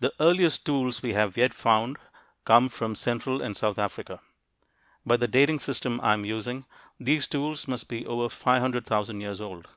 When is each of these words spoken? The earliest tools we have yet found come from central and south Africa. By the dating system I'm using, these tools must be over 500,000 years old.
The 0.00 0.12
earliest 0.18 0.66
tools 0.66 1.04
we 1.04 1.12
have 1.12 1.36
yet 1.36 1.54
found 1.54 1.98
come 2.44 2.68
from 2.68 2.96
central 2.96 3.40
and 3.40 3.56
south 3.56 3.78
Africa. 3.78 4.20
By 5.06 5.18
the 5.18 5.28
dating 5.28 5.60
system 5.60 6.00
I'm 6.00 6.24
using, 6.24 6.64
these 6.98 7.28
tools 7.28 7.68
must 7.68 7.88
be 7.88 8.04
over 8.04 8.28
500,000 8.28 9.20
years 9.20 9.40
old. 9.40 9.68